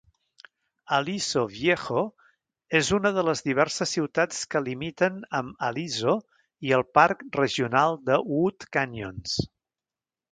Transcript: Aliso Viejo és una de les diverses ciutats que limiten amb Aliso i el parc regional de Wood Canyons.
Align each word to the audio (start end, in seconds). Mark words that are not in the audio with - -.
Aliso 0.95 1.41
Viejo 1.49 1.99
és 2.79 2.87
una 2.97 3.11
de 3.17 3.23
les 3.27 3.43
diverses 3.49 3.93
ciutats 3.97 4.39
que 4.55 4.61
limiten 4.69 5.19
amb 5.41 5.61
Aliso 5.67 6.15
i 6.69 6.73
el 6.79 6.85
parc 6.99 7.21
regional 7.41 7.99
de 8.09 8.17
Wood 8.31 8.67
Canyons. 8.79 9.37